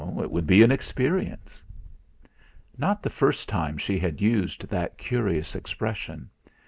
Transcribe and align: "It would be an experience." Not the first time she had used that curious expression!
"It 0.17 0.31
would 0.31 0.47
be 0.47 0.63
an 0.63 0.71
experience." 0.71 1.61
Not 2.75 3.03
the 3.03 3.09
first 3.11 3.47
time 3.47 3.77
she 3.77 3.99
had 3.99 4.19
used 4.19 4.67
that 4.69 4.97
curious 4.97 5.55
expression! 5.55 6.31